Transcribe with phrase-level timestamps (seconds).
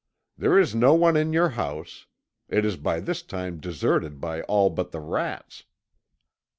[0.35, 2.07] There is no one in your house.
[2.49, 5.65] It is by this time deserted by all but the rats."